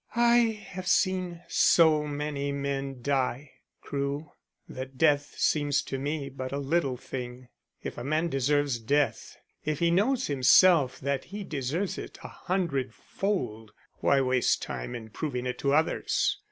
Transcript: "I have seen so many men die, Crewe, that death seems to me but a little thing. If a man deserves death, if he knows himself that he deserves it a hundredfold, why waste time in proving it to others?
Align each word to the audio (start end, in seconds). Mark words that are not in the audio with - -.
"I 0.15 0.37
have 0.71 0.87
seen 0.87 1.43
so 1.47 2.07
many 2.07 2.51
men 2.51 3.03
die, 3.03 3.51
Crewe, 3.81 4.31
that 4.67 4.97
death 4.97 5.35
seems 5.37 5.83
to 5.83 5.99
me 5.99 6.27
but 6.27 6.51
a 6.51 6.57
little 6.57 6.97
thing. 6.97 7.49
If 7.83 7.99
a 7.99 8.03
man 8.03 8.27
deserves 8.27 8.79
death, 8.79 9.37
if 9.63 9.77
he 9.77 9.91
knows 9.91 10.25
himself 10.25 10.99
that 11.01 11.25
he 11.25 11.43
deserves 11.43 11.99
it 11.99 12.17
a 12.23 12.29
hundredfold, 12.29 13.73
why 13.99 14.21
waste 14.21 14.63
time 14.63 14.95
in 14.95 15.11
proving 15.11 15.45
it 15.45 15.59
to 15.59 15.71
others? 15.73 16.39